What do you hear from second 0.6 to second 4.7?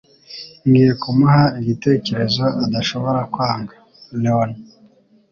Ngiye kumuha igitekerezo adashobora kwanga. (Leono)